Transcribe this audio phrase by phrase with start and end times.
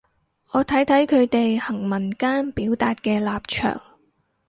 [0.53, 3.79] 我睇睇佢哋行文間表達嘅立場